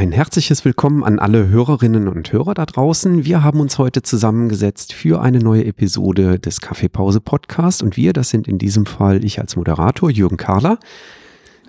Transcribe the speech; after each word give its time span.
Ein 0.00 0.12
herzliches 0.12 0.64
Willkommen 0.64 1.04
an 1.04 1.18
alle 1.18 1.48
Hörerinnen 1.48 2.08
und 2.08 2.32
Hörer 2.32 2.54
da 2.54 2.64
draußen. 2.64 3.26
Wir 3.26 3.44
haben 3.44 3.60
uns 3.60 3.76
heute 3.76 4.00
zusammengesetzt 4.00 4.94
für 4.94 5.20
eine 5.20 5.40
neue 5.40 5.66
Episode 5.66 6.38
des 6.38 6.62
Kaffeepause 6.62 7.20
Podcast 7.20 7.82
und 7.82 7.98
wir, 7.98 8.14
das 8.14 8.30
sind 8.30 8.48
in 8.48 8.56
diesem 8.56 8.86
Fall 8.86 9.22
ich 9.26 9.40
als 9.40 9.56
Moderator 9.56 10.10
Jürgen 10.10 10.38
Kahler. 10.38 10.78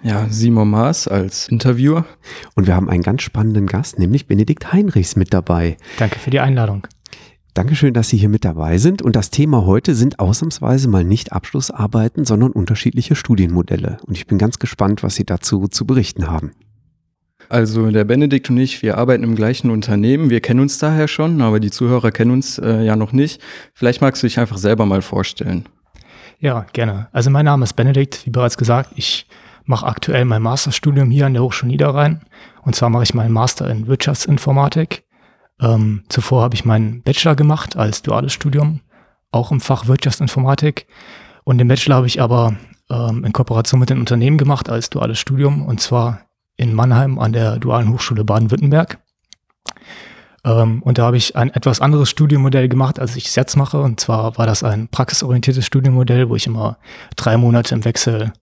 Ja, 0.02 0.28
Simon 0.30 0.70
Maas 0.70 1.10
als 1.10 1.50
Interviewer. 1.50 2.06
Und 2.56 2.68
wir 2.68 2.76
haben 2.78 2.90
einen 2.90 3.04
ganz 3.04 3.22
spannenden 3.22 3.68
Gast, 3.68 4.00
nämlich 4.00 4.28
Benedikt 4.28 4.72
Heinrichs 4.72 5.18
mit 5.18 5.34
dabei. 5.34 5.76
Danke 6.00 6.18
für 6.18 6.30
die 6.30 6.40
Einladung. 6.40 6.88
Dankeschön, 7.54 7.94
dass 7.94 8.08
Sie 8.08 8.18
hier 8.18 8.30
mit 8.30 8.46
dabei 8.46 8.78
sind. 8.78 9.02
Und 9.02 9.18
das 9.18 9.30
Thema 9.30 9.66
heute 9.66 9.94
sind 9.94 10.20
ausnahmsweise 10.20 10.88
mal 10.88 11.04
nicht 11.04 11.34
Abschlussarbeiten, 11.34 12.24
sondern 12.24 12.54
unterschiedliche 12.54 13.16
Studienmodelle. 13.16 13.98
Und 14.06 14.16
ich 14.16 14.26
bin 14.26 14.38
ganz 14.38 14.58
gespannt, 14.58 15.04
was 15.04 15.16
Sie 15.16 15.26
dazu 15.26 15.68
zu 15.68 15.86
berichten 15.86 16.30
haben. 16.30 16.52
Also 17.52 17.92
der 17.92 18.06
Benedikt 18.06 18.50
und 18.50 18.56
ich, 18.56 18.82
wir 18.82 18.98
arbeiten 18.98 19.26
im 19.26 19.36
gleichen 19.36 19.72
Unternehmen. 19.72 20.30
Wir 20.30 20.40
kennen 20.40 20.62
uns 20.62 20.78
daher 20.78 21.10
schon, 21.10 21.42
aber 21.42 21.60
die 21.60 21.70
Zuhörer 21.70 22.10
kennen 22.12 22.32
uns 22.32 22.58
äh, 22.58 22.82
ja 22.84 22.96
noch 22.96 23.12
nicht. 23.12 23.42
Vielleicht 23.74 24.00
magst 24.00 24.24
du 24.24 24.28
dich 24.28 24.40
einfach 24.40 24.56
selber 24.56 24.86
mal 24.86 25.02
vorstellen. 25.02 25.68
Ja, 26.40 26.66
gerne. 26.72 27.10
Also 27.12 27.30
mein 27.30 27.44
Name 27.44 27.66
ist 27.66 27.74
Benedikt, 27.74 28.26
wie 28.26 28.30
bereits 28.30 28.58
gesagt. 28.58 28.92
Ich 28.96 29.28
mache 29.66 29.86
aktuell 29.86 30.24
mein 30.24 30.42
Masterstudium 30.42 31.12
hier 31.12 31.26
an 31.26 31.34
der 31.34 31.44
Hochschule 31.44 31.74
Niederrhein. 31.74 32.22
Und 32.62 32.78
zwar 32.78 32.90
mache 32.90 33.04
ich 33.04 33.14
meinen 33.14 33.34
Master 33.34 33.70
in 33.70 33.86
Wirtschaftsinformatik. 33.86 35.04
Ähm, 35.60 36.04
zuvor 36.08 36.44
habe 36.44 36.56
ich 36.56 36.64
meinen 36.64 37.04
Bachelor 37.04 37.36
gemacht 37.36 37.76
als 37.76 38.02
duales 38.02 38.32
Studium, 38.32 38.80
auch 39.34 39.52
im 39.52 39.60
Fach 39.60 39.88
Wirtschaftsinformatik. 39.88 40.88
Und 41.44 41.58
den 41.58 41.68
Bachelor 41.68 41.98
habe 41.98 42.08
ich 42.08 42.22
aber 42.22 42.56
ähm, 42.90 43.26
in 43.26 43.34
Kooperation 43.34 43.82
mit 43.82 43.90
den 43.90 44.00
Unternehmen 44.00 44.38
gemacht 44.38 44.70
als 44.70 44.90
duales 44.90 45.20
Studium. 45.20 45.66
Und 45.66 45.82
zwar 45.82 46.31
in 46.58 46.74
Mannheim 46.74 47.20
an 47.20 47.34
der 47.34 47.58
Dualen 47.58 47.92
Hochschule 47.92 48.24
Baden-Württemberg. 48.24 49.00
Ähm, 50.44 50.82
und 50.84 50.98
da 50.98 51.06
habe 51.06 51.18
ich 51.18 51.36
ein 51.36 51.50
etwas 51.54 51.82
anderes 51.82 52.10
Studienmodell 52.10 52.68
gemacht, 52.68 53.00
als 53.00 53.16
ich 53.16 53.28
es 53.28 53.36
jetzt 53.36 53.56
mache. 53.56 53.82
Und 53.82 54.00
zwar 54.00 54.38
war 54.38 54.46
das 54.46 54.64
ein 54.64 54.88
praxisorientiertes 54.88 55.66
Studienmodell, 55.66 56.30
wo 56.30 56.36
ich 56.36 56.48
immer 56.48 56.78
drei 57.16 57.38
Monate 57.38 57.76
im 57.76 57.86
Wechsel 57.86 58.34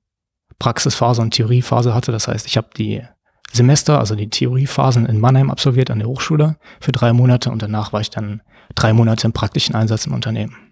Praxisphase 0.59 1.21
und 1.21 1.33
Theoriephase 1.33 1.93
hatte. 1.93 2.11
Das 2.11 2.27
heißt, 2.27 2.45
ich 2.45 2.57
habe 2.57 2.69
die 2.77 3.01
Semester, 3.51 3.99
also 3.99 4.15
die 4.15 4.29
Theoriephasen 4.29 5.05
in 5.05 5.19
Mannheim 5.19 5.49
absolviert 5.49 5.89
an 5.89 5.99
der 5.99 6.07
Hochschule 6.07 6.57
für 6.79 6.91
drei 6.91 7.13
Monate 7.13 7.49
und 7.49 7.61
danach 7.61 7.93
war 7.93 8.01
ich 8.01 8.09
dann 8.09 8.41
drei 8.75 8.93
Monate 8.93 9.25
im 9.25 9.33
praktischen 9.33 9.73
Einsatz 9.73 10.05
im 10.05 10.13
Unternehmen. 10.13 10.68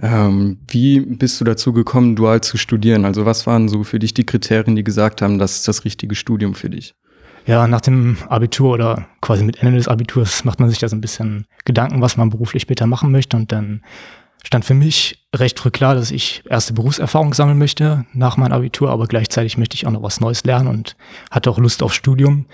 Ähm, 0.00 0.58
wie 0.68 1.00
bist 1.00 1.40
du 1.40 1.44
dazu 1.44 1.72
gekommen, 1.72 2.16
dual 2.16 2.40
zu 2.40 2.56
studieren? 2.56 3.04
Also 3.04 3.26
was 3.26 3.46
waren 3.46 3.68
so 3.68 3.84
für 3.84 3.98
dich 3.98 4.14
die 4.14 4.26
Kriterien, 4.26 4.76
die 4.76 4.84
gesagt 4.84 5.22
haben, 5.22 5.38
das 5.38 5.56
ist 5.56 5.68
das 5.68 5.84
richtige 5.84 6.14
Studium 6.14 6.54
für 6.54 6.70
dich? 6.70 6.94
Ja, 7.46 7.66
nach 7.68 7.82
dem 7.82 8.16
Abitur 8.28 8.72
oder 8.72 9.06
quasi 9.20 9.44
mit 9.44 9.58
Ende 9.62 9.76
des 9.76 9.88
Abiturs 9.88 10.44
macht 10.44 10.60
man 10.60 10.70
sich 10.70 10.78
da 10.78 10.88
so 10.88 10.96
ein 10.96 11.02
bisschen 11.02 11.46
Gedanken, 11.64 12.00
was 12.00 12.16
man 12.16 12.30
beruflich 12.30 12.62
später 12.62 12.86
machen 12.86 13.12
möchte. 13.12 13.36
Und 13.36 13.52
dann 13.52 13.82
stand 14.42 14.64
für 14.64 14.74
mich 14.74 15.26
recht 15.34 15.58
früh 15.58 15.70
klar, 15.70 15.94
dass 15.94 16.10
ich 16.10 16.42
erste 16.48 16.72
Berufserfahrung 16.72 17.34
sammeln 17.34 17.58
möchte 17.58 18.06
nach 18.12 18.36
meinem 18.36 18.52
Abitur, 18.52 18.90
aber 18.90 19.06
gleichzeitig 19.06 19.58
möchte 19.58 19.74
ich 19.74 19.86
auch 19.86 19.90
noch 19.90 20.02
was 20.02 20.20
Neues 20.20 20.44
lernen 20.44 20.68
und 20.68 20.96
hatte 21.30 21.50
auch 21.50 21.58
Lust 21.58 21.82
auf 21.82 21.92
Studium. 21.92 22.46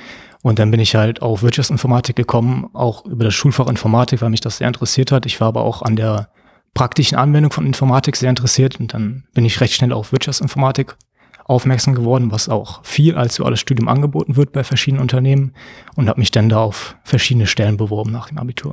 Und 0.42 0.58
dann 0.58 0.70
bin 0.70 0.80
ich 0.80 0.94
halt 0.94 1.22
auf 1.22 1.42
Wirtschaftsinformatik 1.42 2.16
gekommen, 2.16 2.70
auch 2.72 3.04
über 3.04 3.24
das 3.24 3.34
Schulfach 3.34 3.68
Informatik, 3.68 4.22
weil 4.22 4.30
mich 4.30 4.40
das 4.40 4.58
sehr 4.58 4.68
interessiert 4.68 5.12
hat. 5.12 5.26
Ich 5.26 5.40
war 5.40 5.48
aber 5.48 5.62
auch 5.62 5.82
an 5.82 5.96
der 5.96 6.30
praktischen 6.74 7.18
Anwendung 7.18 7.52
von 7.52 7.66
Informatik 7.66 8.16
sehr 8.16 8.30
interessiert 8.30 8.78
und 8.80 8.94
dann 8.94 9.24
bin 9.34 9.44
ich 9.44 9.60
recht 9.60 9.74
schnell 9.74 9.92
auf 9.92 10.12
Wirtschaftsinformatik 10.12 10.96
aufmerksam 11.44 11.94
geworden, 11.96 12.30
was 12.30 12.48
auch 12.48 12.84
viel 12.84 13.16
als 13.16 13.34
duales 13.34 13.58
Studium 13.58 13.88
angeboten 13.88 14.36
wird 14.36 14.52
bei 14.52 14.62
verschiedenen 14.62 15.02
Unternehmen 15.02 15.52
und 15.96 16.08
habe 16.08 16.20
mich 16.20 16.30
dann 16.30 16.48
da 16.48 16.58
auf 16.58 16.96
verschiedene 17.02 17.48
Stellen 17.48 17.76
beworben 17.76 18.12
nach 18.12 18.28
dem 18.28 18.38
Abitur. 18.38 18.72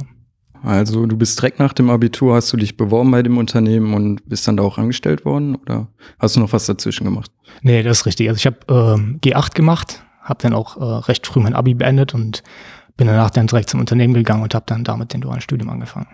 Also 0.63 1.05
du 1.05 1.17
bist 1.17 1.39
direkt 1.39 1.59
nach 1.59 1.73
dem 1.73 1.89
Abitur, 1.89 2.35
hast 2.35 2.51
du 2.53 2.57
dich 2.57 2.77
beworben 2.77 3.11
bei 3.11 3.23
dem 3.23 3.37
Unternehmen 3.37 3.93
und 3.93 4.27
bist 4.27 4.47
dann 4.47 4.57
da 4.57 4.63
auch 4.63 4.77
angestellt 4.77 5.25
worden 5.25 5.55
oder 5.55 5.87
hast 6.19 6.35
du 6.35 6.39
noch 6.39 6.53
was 6.53 6.65
dazwischen 6.65 7.03
gemacht? 7.03 7.31
Nee, 7.61 7.83
das 7.83 7.99
ist 7.99 8.05
richtig. 8.05 8.29
Also 8.29 8.37
ich 8.37 8.45
habe 8.45 8.57
äh, 8.67 9.27
G8 9.27 9.53
gemacht, 9.55 10.03
habe 10.21 10.41
dann 10.41 10.53
auch 10.53 10.77
äh, 10.77 11.05
recht 11.07 11.25
früh 11.25 11.39
mein 11.39 11.55
Abi 11.55 11.73
beendet 11.73 12.13
und 12.13 12.43
bin 12.97 13.07
danach 13.07 13.29
dann 13.29 13.47
direkt 13.47 13.69
zum 13.69 13.79
Unternehmen 13.79 14.13
gegangen 14.13 14.43
und 14.43 14.53
habe 14.53 14.65
dann 14.67 14.83
damit 14.83 15.13
den 15.13 15.21
dualen 15.21 15.41
Studium 15.41 15.69
angefangen. 15.69 16.07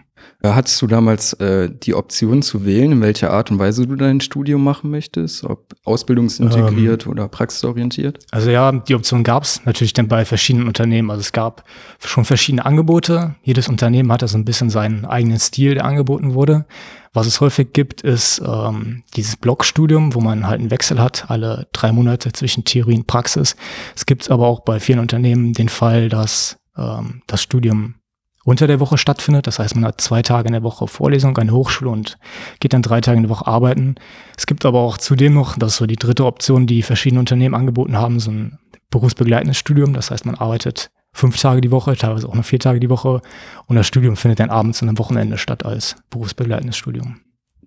Hattest 0.43 0.81
du 0.81 0.87
damals 0.87 1.33
äh, 1.33 1.69
die 1.71 1.95
Option 1.95 2.41
zu 2.41 2.65
wählen, 2.65 2.91
in 2.91 3.01
welcher 3.01 3.31
Art 3.31 3.49
und 3.49 3.59
Weise 3.59 3.87
du 3.87 3.95
dein 3.95 4.19
Studium 4.19 4.63
machen 4.63 4.91
möchtest? 4.91 5.45
Ob 5.45 5.73
ausbildungsintegriert 5.85 7.05
ähm, 7.05 7.11
oder 7.11 7.27
praxisorientiert? 7.29 8.19
Also 8.31 8.49
ja, 8.49 8.71
die 8.71 8.95
Option 8.95 9.23
gab 9.23 9.43
es 9.43 9.65
natürlich 9.65 9.93
dann 9.93 10.09
bei 10.09 10.25
verschiedenen 10.25 10.67
Unternehmen. 10.67 11.11
Also 11.11 11.21
es 11.21 11.31
gab 11.31 11.63
schon 11.99 12.25
verschiedene 12.25 12.65
Angebote. 12.65 13.35
Jedes 13.43 13.69
Unternehmen 13.69 14.11
hatte 14.11 14.27
so 14.27 14.37
ein 14.37 14.45
bisschen 14.45 14.69
seinen 14.69 15.05
eigenen 15.05 15.39
Stil, 15.39 15.75
der 15.75 15.85
angeboten 15.85 16.33
wurde. 16.33 16.65
Was 17.13 17.27
es 17.27 17.39
häufig 17.39 17.71
gibt, 17.71 18.01
ist 18.01 18.41
ähm, 18.45 19.03
dieses 19.15 19.37
Blockstudium, 19.37 20.13
wo 20.13 20.19
man 20.19 20.47
halt 20.47 20.59
einen 20.59 20.71
Wechsel 20.71 20.99
hat, 20.99 21.29
alle 21.29 21.67
drei 21.71 21.91
Monate 21.91 22.33
zwischen 22.33 22.65
Theorie 22.65 22.97
und 22.97 23.07
Praxis. 23.07 23.55
Es 23.95 24.05
gibt 24.05 24.29
aber 24.29 24.47
auch 24.47 24.61
bei 24.61 24.79
vielen 24.79 24.99
Unternehmen 24.99 25.53
den 25.53 25.69
Fall, 25.69 26.09
dass 26.09 26.57
ähm, 26.77 27.21
das 27.27 27.41
Studium 27.41 27.95
unter 28.45 28.67
der 28.67 28.79
Woche 28.79 28.97
stattfindet. 28.97 29.47
Das 29.47 29.59
heißt, 29.59 29.75
man 29.75 29.85
hat 29.85 30.01
zwei 30.01 30.21
Tage 30.21 30.47
in 30.47 30.53
der 30.53 30.63
Woche 30.63 30.87
Vorlesung 30.87 31.37
an 31.37 31.47
der 31.47 31.55
Hochschule 31.55 31.89
und 31.89 32.17
geht 32.59 32.73
dann 32.73 32.81
drei 32.81 33.01
Tage 33.01 33.17
in 33.17 33.23
der 33.23 33.29
Woche 33.29 33.47
arbeiten. 33.47 33.95
Es 34.37 34.45
gibt 34.45 34.65
aber 34.65 34.79
auch 34.79 34.97
zudem 34.97 35.33
noch, 35.33 35.57
das 35.57 35.73
ist 35.73 35.77
so 35.77 35.85
die 35.85 35.95
dritte 35.95 36.25
Option, 36.25 36.67
die 36.67 36.81
verschiedene 36.81 37.19
Unternehmen 37.19 37.55
angeboten 37.55 37.97
haben, 37.97 38.19
so 38.19 38.31
ein 38.31 38.59
berufsbegleitendes 38.89 39.57
Studium. 39.57 39.93
Das 39.93 40.11
heißt, 40.11 40.25
man 40.25 40.35
arbeitet 40.35 40.91
fünf 41.13 41.37
Tage 41.39 41.61
die 41.61 41.71
Woche, 41.71 41.95
teilweise 41.95 42.27
auch 42.27 42.33
nur 42.33 42.43
vier 42.43 42.59
Tage 42.59 42.79
die 42.79 42.89
Woche 42.89 43.21
und 43.67 43.75
das 43.75 43.87
Studium 43.87 44.17
findet 44.17 44.39
dann 44.39 44.49
abends 44.49 44.81
und 44.81 44.89
am 44.89 44.99
Wochenende 44.99 45.37
statt 45.37 45.65
als 45.65 45.95
berufsbegleitendes 46.09 46.75
Studium. 46.75 47.21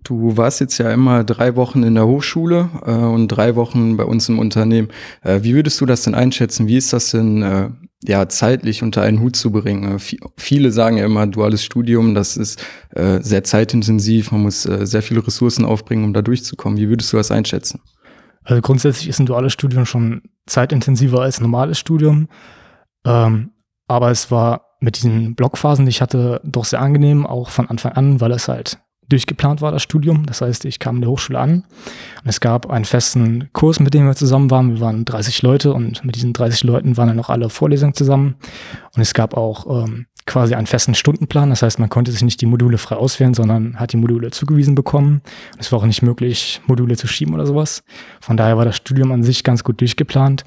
Du 0.07 0.37
warst 0.37 0.61
jetzt 0.61 0.77
ja 0.77 0.89
immer 0.89 1.25
drei 1.25 1.57
Wochen 1.57 1.83
in 1.83 1.95
der 1.95 2.07
Hochschule 2.07 2.69
äh, 2.85 2.91
und 2.91 3.27
drei 3.27 3.57
Wochen 3.57 3.97
bei 3.97 4.05
uns 4.05 4.29
im 4.29 4.39
Unternehmen. 4.39 4.87
Äh, 5.21 5.39
wie 5.43 5.53
würdest 5.53 5.81
du 5.81 5.85
das 5.85 6.03
denn 6.03 6.15
einschätzen? 6.15 6.69
Wie 6.69 6.77
ist 6.77 6.93
das 6.93 7.11
denn 7.11 7.43
äh, 7.43 7.69
ja 8.05 8.29
zeitlich 8.29 8.83
unter 8.83 9.01
einen 9.01 9.19
Hut 9.19 9.35
zu 9.35 9.51
bringen? 9.51 9.97
Äh, 9.97 9.99
viele 10.37 10.71
sagen 10.71 10.95
ja 10.95 11.03
immer, 11.03 11.27
duales 11.27 11.61
Studium, 11.61 12.15
das 12.15 12.37
ist 12.37 12.63
äh, 12.91 13.19
sehr 13.21 13.43
zeitintensiv, 13.43 14.31
man 14.31 14.43
muss 14.43 14.65
äh, 14.65 14.87
sehr 14.87 15.01
viele 15.01 15.27
Ressourcen 15.27 15.65
aufbringen, 15.65 16.05
um 16.05 16.13
da 16.13 16.21
durchzukommen. 16.21 16.79
Wie 16.79 16.87
würdest 16.87 17.11
du 17.11 17.17
das 17.17 17.29
einschätzen? 17.29 17.81
Also 18.45 18.61
grundsätzlich 18.61 19.09
ist 19.09 19.19
ein 19.19 19.25
duales 19.25 19.51
Studium 19.51 19.85
schon 19.85 20.21
zeitintensiver 20.45 21.19
als 21.19 21.39
ein 21.39 21.43
normales 21.43 21.79
Studium. 21.79 22.29
Ähm, 23.05 23.49
aber 23.89 24.11
es 24.11 24.31
war 24.31 24.77
mit 24.79 24.95
diesen 24.95 25.35
Blockphasen, 25.35 25.83
die 25.83 25.89
ich 25.89 26.01
hatte, 26.01 26.39
doch 26.45 26.63
sehr 26.63 26.79
angenehm, 26.79 27.25
auch 27.25 27.49
von 27.49 27.69
Anfang 27.69 27.91
an, 27.91 28.21
weil 28.21 28.31
es 28.31 28.47
halt 28.47 28.79
durchgeplant 29.09 29.61
war, 29.61 29.71
das 29.71 29.83
Studium. 29.83 30.25
Das 30.25 30.41
heißt, 30.41 30.65
ich 30.65 30.79
kam 30.79 30.95
in 30.95 31.01
der 31.01 31.09
Hochschule 31.09 31.39
an 31.39 31.63
und 32.23 32.29
es 32.29 32.39
gab 32.39 32.69
einen 32.69 32.85
festen 32.85 33.49
Kurs, 33.53 33.79
mit 33.79 33.93
dem 33.93 34.05
wir 34.05 34.15
zusammen 34.15 34.51
waren. 34.51 34.73
Wir 34.73 34.81
waren 34.81 35.05
30 35.05 35.41
Leute 35.41 35.73
und 35.73 36.03
mit 36.03 36.15
diesen 36.15 36.33
30 36.33 36.63
Leuten 36.63 36.97
waren 36.97 37.07
dann 37.07 37.17
noch 37.17 37.29
alle 37.29 37.49
Vorlesungen 37.49 37.93
zusammen. 37.93 38.35
Und 38.95 39.01
es 39.01 39.13
gab 39.13 39.35
auch 39.35 39.83
ähm, 39.83 40.07
quasi 40.25 40.53
einen 40.53 40.67
festen 40.67 40.93
Stundenplan. 40.93 41.49
Das 41.49 41.63
heißt, 41.63 41.79
man 41.79 41.89
konnte 41.89 42.11
sich 42.11 42.21
nicht 42.21 42.41
die 42.41 42.45
Module 42.45 42.77
frei 42.77 42.97
auswählen, 42.97 43.33
sondern 43.33 43.79
hat 43.79 43.93
die 43.93 43.97
Module 43.97 44.29
zugewiesen 44.31 44.75
bekommen. 44.75 45.21
Und 45.53 45.59
es 45.59 45.71
war 45.71 45.79
auch 45.79 45.85
nicht 45.85 46.03
möglich, 46.03 46.61
Module 46.67 46.95
zu 46.97 47.07
schieben 47.07 47.33
oder 47.33 47.47
sowas. 47.47 47.83
Von 48.21 48.37
daher 48.37 48.57
war 48.57 48.65
das 48.65 48.75
Studium 48.75 49.11
an 49.11 49.23
sich 49.23 49.43
ganz 49.43 49.63
gut 49.63 49.81
durchgeplant. 49.81 50.43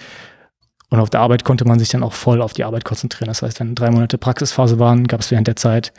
Und 0.91 0.99
auf 0.99 1.11
der 1.11 1.21
Arbeit 1.21 1.45
konnte 1.45 1.65
man 1.65 1.79
sich 1.79 1.89
dann 1.89 2.03
auch 2.03 2.13
voll 2.13 2.43
auf 2.43 2.53
die 2.53 2.65
Arbeit 2.65 2.85
konzentrieren. 2.85 3.29
Das 3.29 3.43
heißt, 3.43 3.61
wenn 3.61 3.75
drei 3.75 3.91
Monate 3.91 4.19
Praxisphase 4.19 4.79
waren, 4.79 5.07
gab 5.07 5.21
es 5.21 5.31
während 5.31 5.47
der 5.47 5.57
Zeit 5.57 5.93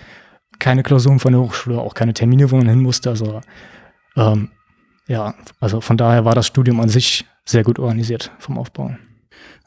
keine 0.62 0.84
Klausuren 0.84 1.20
von 1.20 1.34
der 1.34 1.42
Hochschule, 1.42 1.82
auch 1.82 1.94
keine 1.94 2.14
Termine, 2.14 2.52
wo 2.52 2.56
man 2.56 2.70
hin 2.70 2.82
musste. 2.82 3.10
Also 3.10 3.42
ähm, 4.16 4.50
ja, 5.08 5.34
also 5.60 5.82
von 5.82 5.98
daher 5.98 6.24
war 6.24 6.36
das 6.36 6.48
Studium 6.48 6.80
an 6.80 6.88
sich 6.88 7.26
sehr 7.44 7.64
gut 7.64 7.80
organisiert 7.80 8.32
vom 8.40 8.58
Aufbau. 8.58 8.96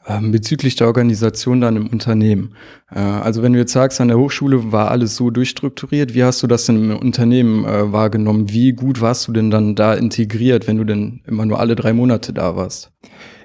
Ähm, 0.07 0.31
bezüglich 0.31 0.75
der 0.75 0.87
Organisation 0.87 1.61
dann 1.61 1.75
im 1.75 1.87
Unternehmen. 1.87 2.55
Äh, 2.91 2.99
also 2.99 3.43
wenn 3.43 3.53
du 3.53 3.59
jetzt 3.59 3.73
sagst, 3.73 3.99
an 3.99 4.07
der 4.07 4.17
Hochschule 4.17 4.71
war 4.71 4.89
alles 4.89 5.15
so 5.15 5.31
durchstrukturiert, 5.31 6.13
wie 6.13 6.23
hast 6.23 6.41
du 6.41 6.47
das 6.47 6.65
denn 6.65 6.91
im 6.91 6.97
Unternehmen 6.97 7.65
äh, 7.65 7.91
wahrgenommen? 7.91 8.49
Wie 8.51 8.71
gut 8.73 9.01
warst 9.01 9.27
du 9.27 9.33
denn 9.33 9.51
dann 9.51 9.75
da 9.75 9.93
integriert, 9.95 10.67
wenn 10.67 10.77
du 10.77 10.83
denn 10.83 11.21
immer 11.27 11.45
nur 11.45 11.59
alle 11.59 11.75
drei 11.75 11.91
Monate 11.91 12.33
da 12.33 12.55
warst? 12.55 12.91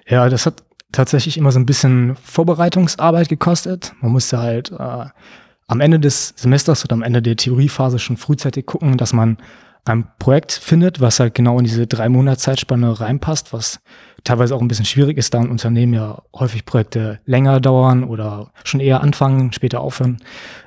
Ja, 0.06 0.29
das 0.29 0.47
hat 0.47 0.62
tatsächlich 0.93 1.38
immer 1.38 1.50
so 1.50 1.58
ein 1.58 1.67
bisschen 1.67 2.14
Vorbereitungsarbeit 2.23 3.29
gekostet. 3.29 3.94
Man 4.00 4.12
musste 4.12 4.38
halt 4.38 4.70
äh, 4.70 5.06
am 5.71 5.81
Ende 5.81 6.01
des 6.01 6.35
Semesters 6.37 6.85
oder 6.85 6.95
am 6.95 7.03
Ende 7.03 7.23
der 7.23 7.37
Theoriephase 7.37 8.01
schon 8.01 8.17
frühzeitig 8.17 8.67
gucken, 8.67 8.97
dass 8.97 9.13
man 9.13 9.39
ein 9.85 10.05
Projekt 10.19 10.53
findet, 10.53 11.01
was 11.01 11.21
halt 11.21 11.35
genau 11.35 11.59
in 11.59 11.65
diese 11.65 11.87
drei 11.87 12.09
Monats 12.09 12.43
Zeitspanne 12.43 13.01
reinpasst, 13.01 13.53
was 13.53 13.81
teilweise 14.25 14.57
auch 14.57 14.61
ein 14.61 14.67
bisschen 14.67 14.85
schwierig 14.85 15.17
ist, 15.17 15.33
da 15.33 15.39
ein 15.39 15.49
Unternehmen 15.49 15.95
ja 15.95 16.23
häufig 16.35 16.65
Projekte 16.67 17.21
länger 17.25 17.61
dauern 17.61 18.03
oder 18.03 18.51
schon 18.65 18.81
eher 18.81 19.01
anfangen, 19.01 19.53
später 19.53 19.81
aufhören. 19.81 20.19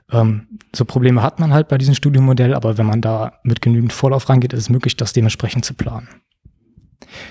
Ähm, 0.10 0.48
so 0.74 0.86
Probleme 0.86 1.22
hat 1.22 1.38
man 1.38 1.54
halt 1.54 1.68
bei 1.68 1.78
diesem 1.78 1.96
Studiummodell, 1.96 2.54
aber 2.54 2.78
wenn 2.78 2.86
man 2.86 3.02
da 3.02 3.34
mit 3.44 3.62
genügend 3.62 3.92
Vorlauf 3.92 4.30
reingeht, 4.30 4.54
ist 4.54 4.62
es 4.62 4.70
möglich, 4.70 4.96
das 4.96 5.12
dementsprechend 5.12 5.66
zu 5.66 5.74
planen. 5.74 6.08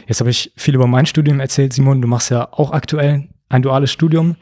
Jetzt 0.06 0.20
habe 0.20 0.30
ich 0.30 0.52
viel 0.56 0.74
über 0.74 0.86
mein 0.86 1.06
Studium 1.06 1.40
erzählt, 1.40 1.72
Simon. 1.72 2.02
Du 2.02 2.06
machst 2.06 2.30
ja 2.30 2.52
auch 2.52 2.70
aktuell 2.70 3.28
ein 3.48 3.62
duales 3.62 3.90
Studium. 3.90 4.36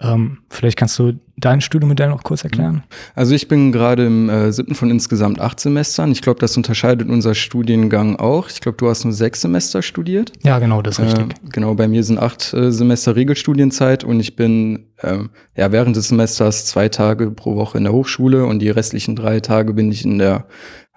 Ähm, 0.00 0.38
vielleicht 0.48 0.78
kannst 0.78 0.98
du 0.98 1.18
dein 1.36 1.60
Studiummodell 1.60 2.08
noch 2.08 2.22
kurz 2.22 2.44
erklären? 2.44 2.84
Also 3.14 3.34
ich 3.34 3.48
bin 3.48 3.72
gerade 3.72 4.06
im 4.06 4.28
äh, 4.28 4.52
siebten 4.52 4.74
von 4.74 4.90
insgesamt 4.90 5.40
acht 5.40 5.58
Semestern. 5.58 6.12
Ich 6.12 6.22
glaube, 6.22 6.38
das 6.38 6.56
unterscheidet 6.56 7.08
unser 7.08 7.34
Studiengang 7.34 8.16
auch. 8.16 8.48
Ich 8.48 8.60
glaube, 8.60 8.78
du 8.78 8.88
hast 8.88 9.04
nur 9.04 9.12
sechs 9.12 9.40
Semester 9.40 9.82
studiert. 9.82 10.32
Ja, 10.42 10.58
genau, 10.60 10.82
das 10.82 10.98
ist 10.98 11.06
richtig. 11.06 11.32
Äh, 11.32 11.48
genau, 11.50 11.74
bei 11.74 11.88
mir 11.88 12.04
sind 12.04 12.18
acht 12.18 12.52
äh, 12.54 12.70
Semester 12.70 13.16
Regelstudienzeit 13.16 14.04
und 14.04 14.20
ich 14.20 14.36
bin 14.36 14.86
ähm, 15.02 15.30
ja 15.56 15.72
während 15.72 15.96
des 15.96 16.08
Semesters 16.08 16.66
zwei 16.66 16.88
Tage 16.88 17.30
pro 17.30 17.56
Woche 17.56 17.78
in 17.78 17.84
der 17.84 17.92
Hochschule 17.92 18.44
und 18.44 18.60
die 18.60 18.70
restlichen 18.70 19.16
drei 19.16 19.40
Tage 19.40 19.74
bin 19.74 19.90
ich 19.90 20.04
in 20.04 20.18
der 20.18 20.46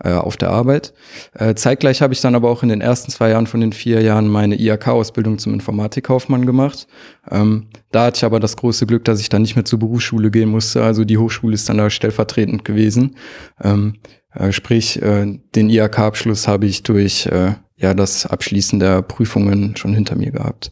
äh, 0.03 0.13
auf 0.13 0.37
der 0.37 0.49
Arbeit. 0.49 0.93
Äh, 1.33 1.55
zeitgleich 1.55 2.01
habe 2.01 2.13
ich 2.13 2.21
dann 2.21 2.35
aber 2.35 2.49
auch 2.49 2.63
in 2.63 2.69
den 2.69 2.81
ersten 2.81 3.11
zwei 3.11 3.29
Jahren 3.29 3.47
von 3.47 3.61
den 3.61 3.73
vier 3.73 4.01
Jahren 4.01 4.27
meine 4.27 4.59
IHK-Ausbildung 4.59 5.37
zum 5.37 5.53
Informatikkaufmann 5.53 6.45
gemacht. 6.45 6.87
Ähm, 7.29 7.67
da 7.91 8.05
hatte 8.05 8.17
ich 8.17 8.23
aber 8.23 8.39
das 8.39 8.57
große 8.57 8.85
Glück, 8.85 9.05
dass 9.05 9.19
ich 9.19 9.29
dann 9.29 9.41
nicht 9.41 9.55
mehr 9.55 9.65
zur 9.65 9.79
Berufsschule 9.79 10.31
gehen 10.31 10.49
musste. 10.49 10.83
Also 10.83 11.05
die 11.05 11.17
Hochschule 11.17 11.53
ist 11.53 11.69
dann 11.69 11.77
da 11.77 11.89
stellvertretend 11.89 12.65
gewesen. 12.65 13.15
Ähm, 13.63 13.95
äh, 14.33 14.51
sprich, 14.51 14.99
den 15.01 15.69
IHK-Abschluss 15.69 16.47
habe 16.47 16.65
ich 16.65 16.83
durch 16.83 17.29
ja 17.75 17.93
das 17.93 18.25
Abschließen 18.25 18.79
der 18.79 19.01
Prüfungen 19.01 19.75
schon 19.75 19.93
hinter 19.93 20.15
mir 20.15 20.31
gehabt. 20.31 20.71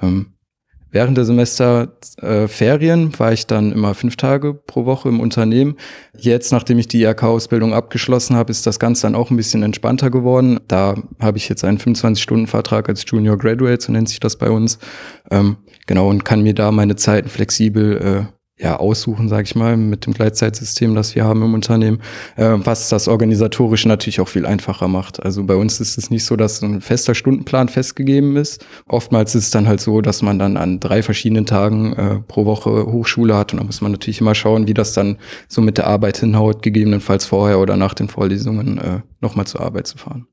Ähm, 0.00 0.34
Während 0.90 1.18
der 1.18 1.24
Semesterferien 1.26 3.10
äh, 3.12 3.18
war 3.18 3.32
ich 3.32 3.46
dann 3.46 3.72
immer 3.72 3.94
fünf 3.94 4.16
Tage 4.16 4.54
pro 4.54 4.86
Woche 4.86 5.08
im 5.08 5.20
Unternehmen. 5.20 5.76
Jetzt, 6.16 6.50
nachdem 6.50 6.78
ich 6.78 6.88
die 6.88 7.02
IHK-Ausbildung 7.02 7.74
abgeschlossen 7.74 8.36
habe, 8.36 8.50
ist 8.50 8.66
das 8.66 8.78
Ganze 8.78 9.02
dann 9.02 9.14
auch 9.14 9.30
ein 9.30 9.36
bisschen 9.36 9.62
entspannter 9.62 10.10
geworden. 10.10 10.60
Da 10.66 10.94
habe 11.20 11.36
ich 11.36 11.48
jetzt 11.48 11.64
einen 11.64 11.78
25-Stunden-Vertrag 11.78 12.88
als 12.88 13.04
Junior 13.06 13.36
Graduate, 13.36 13.82
so 13.82 13.92
nennt 13.92 14.08
sich 14.08 14.20
das 14.20 14.36
bei 14.36 14.50
uns. 14.50 14.78
Ähm, 15.30 15.58
genau, 15.86 16.08
und 16.08 16.24
kann 16.24 16.42
mir 16.42 16.54
da 16.54 16.70
meine 16.70 16.96
Zeiten 16.96 17.28
flexibel 17.28 18.28
äh, 18.30 18.37
ja, 18.58 18.76
aussuchen, 18.76 19.28
sage 19.28 19.44
ich 19.44 19.54
mal, 19.54 19.76
mit 19.76 20.06
dem 20.06 20.14
Gleitzeitsystem, 20.14 20.94
das 20.94 21.14
wir 21.14 21.24
haben 21.24 21.42
im 21.42 21.54
Unternehmen, 21.54 22.00
äh, 22.36 22.54
was 22.56 22.88
das 22.88 23.06
organisatorisch 23.06 23.86
natürlich 23.86 24.20
auch 24.20 24.28
viel 24.28 24.46
einfacher 24.46 24.88
macht. 24.88 25.22
Also 25.22 25.44
bei 25.44 25.54
uns 25.54 25.80
ist 25.80 25.96
es 25.96 26.10
nicht 26.10 26.24
so, 26.24 26.34
dass 26.34 26.60
ein 26.62 26.80
fester 26.80 27.14
Stundenplan 27.14 27.68
festgegeben 27.68 28.36
ist. 28.36 28.64
Oftmals 28.86 29.34
ist 29.34 29.44
es 29.44 29.50
dann 29.50 29.68
halt 29.68 29.80
so, 29.80 30.00
dass 30.00 30.22
man 30.22 30.38
dann 30.38 30.56
an 30.56 30.80
drei 30.80 31.02
verschiedenen 31.02 31.46
Tagen 31.46 31.92
äh, 31.92 32.20
pro 32.26 32.46
Woche 32.46 32.86
Hochschule 32.86 33.36
hat 33.36 33.52
und 33.52 33.60
da 33.60 33.64
muss 33.64 33.80
man 33.80 33.92
natürlich 33.92 34.20
immer 34.20 34.34
schauen, 34.34 34.66
wie 34.66 34.74
das 34.74 34.92
dann 34.92 35.18
so 35.46 35.60
mit 35.60 35.78
der 35.78 35.86
Arbeit 35.86 36.18
hinhaut, 36.18 36.62
gegebenenfalls 36.62 37.26
vorher 37.26 37.60
oder 37.60 37.76
nach 37.76 37.94
den 37.94 38.08
Vorlesungen 38.08 38.78
äh, 38.78 39.00
nochmal 39.20 39.46
zur 39.46 39.60
Arbeit 39.60 39.86
zu 39.86 39.98
fahren. 39.98 40.26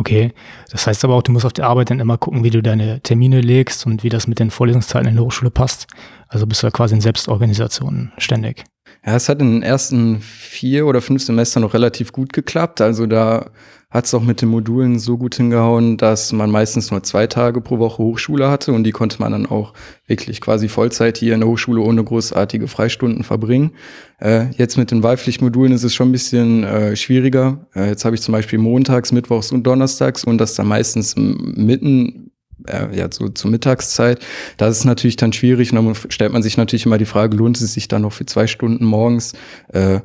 Okay, 0.00 0.32
das 0.70 0.86
heißt 0.86 1.04
aber 1.04 1.14
auch, 1.14 1.22
du 1.22 1.30
musst 1.30 1.44
auf 1.44 1.52
der 1.52 1.66
Arbeit 1.66 1.90
dann 1.90 2.00
immer 2.00 2.16
gucken, 2.16 2.42
wie 2.42 2.48
du 2.48 2.62
deine 2.62 3.02
Termine 3.02 3.42
legst 3.42 3.84
und 3.84 4.02
wie 4.02 4.08
das 4.08 4.26
mit 4.26 4.38
den 4.38 4.50
Vorlesungszeiten 4.50 5.06
in 5.06 5.16
der 5.16 5.24
Hochschule 5.26 5.50
passt. 5.50 5.88
Also 6.26 6.46
bist 6.46 6.62
du 6.62 6.68
ja 6.68 6.70
quasi 6.70 6.94
in 6.94 7.02
Selbstorganisation 7.02 8.10
ständig. 8.16 8.64
Ja, 9.04 9.16
es 9.16 9.28
hat 9.28 9.42
in 9.42 9.56
den 9.56 9.62
ersten 9.62 10.22
vier 10.22 10.86
oder 10.86 11.02
fünf 11.02 11.22
Semestern 11.22 11.62
noch 11.62 11.74
relativ 11.74 12.12
gut 12.12 12.32
geklappt. 12.32 12.80
Also 12.80 13.04
da 13.04 13.50
hat 13.90 14.04
es 14.04 14.14
auch 14.14 14.22
mit 14.22 14.40
den 14.40 14.48
Modulen 14.48 14.98
so 15.00 15.18
gut 15.18 15.34
hingehauen, 15.34 15.96
dass 15.96 16.32
man 16.32 16.50
meistens 16.50 16.92
nur 16.92 17.02
zwei 17.02 17.26
Tage 17.26 17.60
pro 17.60 17.78
Woche 17.78 17.98
Hochschule 17.98 18.48
hatte 18.48 18.72
und 18.72 18.84
die 18.84 18.92
konnte 18.92 19.18
man 19.18 19.32
dann 19.32 19.46
auch 19.46 19.74
wirklich 20.06 20.40
quasi 20.40 20.68
Vollzeit 20.68 21.18
hier 21.18 21.34
in 21.34 21.40
der 21.40 21.48
Hochschule 21.48 21.80
ohne 21.80 22.04
großartige 22.04 22.68
Freistunden 22.68 23.24
verbringen. 23.24 23.72
Äh, 24.18 24.46
jetzt 24.56 24.76
mit 24.78 24.92
den 24.92 25.02
Wahlpflichtmodulen 25.02 25.72
ist 25.72 25.82
es 25.82 25.92
schon 25.92 26.10
ein 26.10 26.12
bisschen 26.12 26.62
äh, 26.62 26.94
schwieriger. 26.94 27.66
Äh, 27.74 27.88
jetzt 27.88 28.04
habe 28.04 28.14
ich 28.14 28.22
zum 28.22 28.32
Beispiel 28.32 28.60
montags, 28.60 29.10
mittwochs 29.10 29.50
und 29.50 29.64
donnerstags 29.64 30.22
und 30.22 30.38
das 30.38 30.54
dann 30.54 30.68
meistens 30.68 31.16
mitten 31.16 32.30
äh, 32.68 32.96
ja, 32.96 33.08
so 33.10 33.28
zur 33.28 33.50
Mittagszeit. 33.50 34.20
Das 34.56 34.78
ist 34.78 34.84
natürlich 34.84 35.16
dann 35.16 35.32
schwierig 35.32 35.72
und 35.72 35.84
dann 35.84 35.96
stellt 36.10 36.32
man 36.32 36.42
sich 36.42 36.56
natürlich 36.56 36.86
immer 36.86 36.98
die 36.98 37.06
Frage, 37.06 37.36
lohnt 37.36 37.60
es 37.60 37.72
sich 37.72 37.88
dann 37.88 38.02
noch 38.02 38.12
für 38.12 38.26
zwei 38.26 38.46
Stunden 38.46 38.84
morgens 38.84 39.32
äh, 39.72 40.00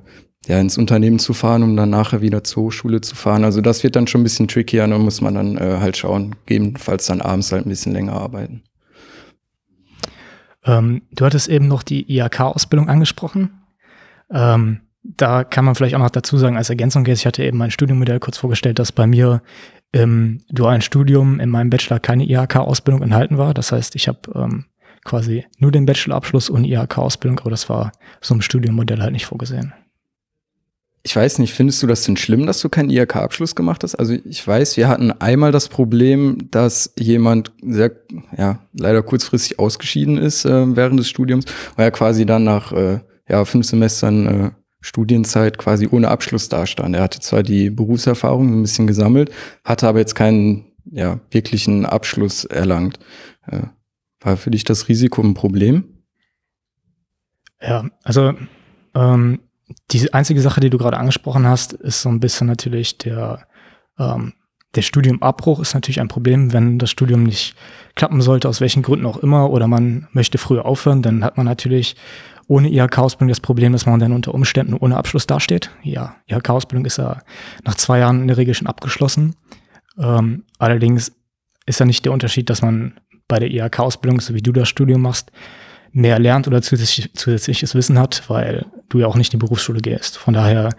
ja, 0.47 0.59
ins 0.59 0.77
Unternehmen 0.77 1.19
zu 1.19 1.33
fahren, 1.33 1.63
um 1.63 1.75
dann 1.75 1.89
nachher 1.89 2.21
wieder 2.21 2.43
zur 2.43 2.63
Hochschule 2.63 3.01
zu 3.01 3.15
fahren. 3.15 3.43
Also 3.43 3.61
das 3.61 3.83
wird 3.83 3.95
dann 3.95 4.07
schon 4.07 4.21
ein 4.21 4.23
bisschen 4.23 4.47
trickier, 4.47 4.87
da 4.87 4.97
muss 4.97 5.21
man 5.21 5.35
dann 5.35 5.57
äh, 5.57 5.77
halt 5.79 5.97
schauen, 5.97 6.35
gegebenenfalls 6.45 7.07
dann 7.07 7.21
abends 7.21 7.51
halt 7.51 7.65
ein 7.65 7.69
bisschen 7.69 7.93
länger 7.93 8.13
arbeiten. 8.13 8.63
Ähm, 10.65 11.03
du 11.11 11.25
hattest 11.25 11.47
eben 11.47 11.67
noch 11.67 11.83
die 11.83 12.11
IHK-Ausbildung 12.11 12.89
angesprochen. 12.89 13.61
Ähm, 14.31 14.81
da 15.03 15.43
kann 15.43 15.65
man 15.65 15.75
vielleicht 15.75 15.95
auch 15.95 15.99
noch 15.99 16.09
dazu 16.09 16.37
sagen, 16.37 16.57
als 16.57 16.69
Ergänzung 16.69 17.05
jetzt, 17.05 17.19
ich 17.19 17.25
hatte 17.27 17.43
eben 17.43 17.57
mein 17.57 17.71
Studiummodell 17.71 18.19
kurz 18.19 18.37
vorgestellt, 18.37 18.79
dass 18.79 18.91
bei 18.91 19.05
mir 19.05 19.41
im 19.91 20.41
dualen 20.49 20.81
Studium 20.81 21.39
in 21.39 21.49
meinem 21.49 21.69
Bachelor 21.69 21.99
keine 21.99 22.27
IHK-Ausbildung 22.27 23.03
enthalten 23.03 23.37
war. 23.37 23.53
Das 23.53 23.71
heißt, 23.71 23.95
ich 23.95 24.07
habe 24.07 24.19
ähm, 24.33 24.65
quasi 25.03 25.45
nur 25.59 25.71
den 25.71 25.85
Bachelorabschluss 25.85 26.49
und 26.49 26.65
IHK-Ausbildung, 26.65 27.39
aber 27.39 27.51
das 27.51 27.69
war 27.69 27.91
so 28.19 28.33
im 28.33 28.41
Studiummodell 28.41 29.01
halt 29.01 29.13
nicht 29.13 29.27
vorgesehen 29.27 29.73
ich 31.05 31.15
weiß 31.15 31.37
nicht, 31.37 31.53
findest 31.53 31.83
du 31.83 31.87
das 31.87 32.03
denn 32.03 32.17
schlimm, 32.17 32.47
dass 32.47 32.61
du 32.61 32.67
keinen 32.67 32.89
IHK-Abschluss 32.89 33.53
gemacht 33.53 33.83
hast? 33.83 33.93
Also 33.93 34.13
ich 34.13 34.45
weiß, 34.45 34.75
wir 34.75 34.87
hatten 34.87 35.11
einmal 35.11 35.51
das 35.51 35.69
Problem, 35.69 36.49
dass 36.49 36.93
jemand 36.97 37.51
sehr, 37.61 37.91
ja, 38.35 38.57
leider 38.73 39.03
kurzfristig 39.03 39.59
ausgeschieden 39.59 40.17
ist 40.17 40.45
äh, 40.45 40.75
während 40.75 40.99
des 40.99 41.07
Studiums, 41.07 41.45
weil 41.75 41.85
er 41.85 41.91
quasi 41.91 42.25
dann 42.25 42.43
nach 42.43 42.71
äh, 42.71 43.01
ja, 43.29 43.45
fünf 43.45 43.67
Semestern 43.67 44.25
äh, 44.25 44.51
Studienzeit 44.81 45.59
quasi 45.59 45.87
ohne 45.91 46.07
Abschluss 46.07 46.49
dastand. 46.49 46.95
Er 46.95 47.03
hatte 47.03 47.19
zwar 47.19 47.43
die 47.43 47.69
Berufserfahrung 47.69 48.57
ein 48.57 48.61
bisschen 48.63 48.87
gesammelt, 48.87 49.29
hatte 49.63 49.87
aber 49.87 49.99
jetzt 49.99 50.15
keinen 50.15 50.71
ja, 50.85 51.19
wirklichen 51.29 51.85
Abschluss 51.85 52.45
erlangt. 52.45 52.97
Äh, 53.45 53.61
war 54.21 54.37
für 54.37 54.49
dich 54.49 54.63
das 54.63 54.89
Risiko 54.89 55.21
ein 55.21 55.35
Problem? 55.35 55.83
Ja, 57.61 57.85
also 58.03 58.33
ähm, 58.95 59.39
die 59.91 60.13
einzige 60.13 60.41
Sache, 60.41 60.61
die 60.61 60.69
du 60.69 60.77
gerade 60.77 60.97
angesprochen 60.97 61.47
hast, 61.47 61.73
ist 61.73 62.01
so 62.01 62.09
ein 62.09 62.19
bisschen 62.19 62.47
natürlich 62.47 62.97
der, 62.97 63.47
ähm, 63.97 64.33
der 64.75 64.81
Studiumabbruch 64.81 65.59
ist 65.59 65.73
natürlich 65.73 66.01
ein 66.01 66.07
Problem, 66.07 66.53
wenn 66.53 66.79
das 66.79 66.91
Studium 66.91 67.23
nicht 67.23 67.55
klappen 67.95 68.21
sollte, 68.21 68.49
aus 68.49 68.61
welchen 68.61 68.83
Gründen 68.83 69.05
auch 69.05 69.17
immer, 69.17 69.49
oder 69.49 69.67
man 69.67 70.07
möchte 70.11 70.37
früher 70.37 70.65
aufhören, 70.65 71.01
dann 71.01 71.23
hat 71.23 71.37
man 71.37 71.45
natürlich 71.45 71.95
ohne 72.47 72.69
IHK-Ausbildung 72.69 73.29
das 73.29 73.39
Problem, 73.39 73.71
dass 73.71 73.85
man 73.85 73.99
dann 73.99 74.11
unter 74.11 74.33
Umständen 74.33 74.73
ohne 74.73 74.97
Abschluss 74.97 75.25
dasteht. 75.25 75.71
Ja, 75.81 76.17
IHK-Ausbildung 76.27 76.85
ist 76.85 76.97
ja 76.97 77.21
nach 77.63 77.75
zwei 77.75 77.99
Jahren 77.99 78.21
in 78.21 78.27
der 78.27 78.37
Regel 78.37 78.53
schon 78.53 78.67
abgeschlossen. 78.67 79.35
Ähm, 79.97 80.43
allerdings 80.59 81.13
ist 81.65 81.79
ja 81.79 81.85
nicht 81.85 82.05
der 82.05 82.11
Unterschied, 82.11 82.49
dass 82.49 82.61
man 82.61 82.99
bei 83.27 83.39
der 83.39 83.49
IHK-Ausbildung, 83.49 84.21
so 84.21 84.35
wie 84.35 84.43
du 84.43 84.51
das 84.51 84.69
Studium 84.69 85.01
machst, 85.01 85.31
mehr 85.91 86.19
lernt 86.19 86.47
oder 86.47 86.61
zusätzlich, 86.61 87.13
zusätzliches 87.15 87.73
Wissen 87.73 87.97
hat, 87.97 88.29
weil 88.29 88.65
du 88.95 89.01
ja 89.01 89.07
auch 89.07 89.15
nicht 89.15 89.33
in 89.33 89.39
die 89.39 89.45
Berufsschule 89.45 89.81
gehst. 89.81 90.17
Von 90.17 90.33
daher 90.33 90.69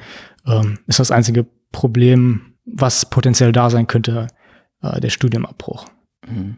ähm, 0.47 0.79
ist 0.87 0.99
das 0.99 1.11
einzige 1.11 1.47
Problem, 1.73 2.55
was 2.65 3.09
potenziell 3.09 3.53
da 3.53 3.71
sein 3.71 3.87
könnte, 3.87 4.29
äh, 4.83 5.01
der 5.01 5.11
Studiumabbruch. 5.11 5.87
Mhm. 6.27 6.57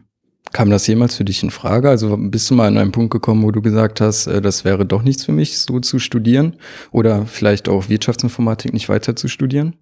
Kam 0.51 0.71
das 0.71 0.87
jemals 0.87 1.15
für 1.15 1.25
dich 1.25 1.43
in 1.43 1.51
Frage? 1.51 1.89
Also 1.89 2.17
bist 2.17 2.49
du 2.49 2.55
mal 2.55 2.67
an 2.67 2.77
einen 2.77 2.91
Punkt 2.91 3.11
gekommen, 3.11 3.43
wo 3.43 3.51
du 3.51 3.61
gesagt 3.61 4.01
hast, 4.01 4.27
äh, 4.27 4.41
das 4.41 4.65
wäre 4.65 4.85
doch 4.85 5.03
nichts 5.03 5.25
für 5.25 5.31
mich, 5.31 5.59
so 5.59 5.79
zu 5.79 5.99
studieren? 5.99 6.55
Oder 6.91 7.25
vielleicht 7.25 7.69
auch 7.69 7.89
Wirtschaftsinformatik 7.89 8.73
nicht 8.73 8.89
weiter 8.89 9.15
zu 9.15 9.27
studieren? 9.27 9.75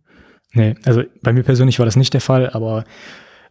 Nee, 0.53 0.75
also 0.83 1.03
bei 1.21 1.33
mir 1.33 1.43
persönlich 1.43 1.79
war 1.79 1.85
das 1.85 1.95
nicht 1.95 2.13
der 2.13 2.21
Fall, 2.21 2.49
aber 2.49 2.83